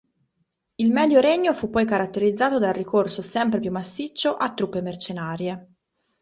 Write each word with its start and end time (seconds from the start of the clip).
Il 0.77 0.89
Medio 0.91 1.19
Regno 1.19 1.53
fu 1.53 1.69
poi 1.69 1.85
caratterizzato 1.85 2.57
dal 2.57 2.73
ricorso 2.73 3.21
sempre 3.21 3.59
più 3.59 3.69
massiccio 3.69 4.33
a 4.35 4.51
truppe 4.51 4.81
mercenarie. 4.81 5.73